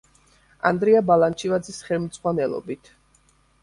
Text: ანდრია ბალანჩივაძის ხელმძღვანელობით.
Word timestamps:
ანდრია 0.69 1.03
ბალანჩივაძის 1.11 1.79
ხელმძღვანელობით. 1.91 2.95